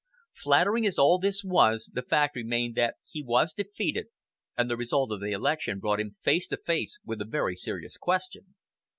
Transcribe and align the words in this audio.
Flattering 0.33 0.83
as 0.87 0.97
all 0.97 1.19
this 1.19 1.43
was, 1.43 1.91
the 1.93 2.01
fact 2.01 2.35
remained 2.35 2.73
that 2.73 2.95
he 3.07 3.21
was 3.21 3.53
defeated, 3.53 4.07
and 4.57 4.67
the 4.67 4.75
result 4.75 5.11
of 5.11 5.19
the 5.21 5.31
election 5.31 5.77
brought 5.77 5.99
him 5.99 6.15
face 6.23 6.47
to 6.47 6.57
face 6.57 6.97
with 7.05 7.21
a 7.21 7.23
very 7.25 7.55
serious 7.55 7.97
question. 7.97 8.55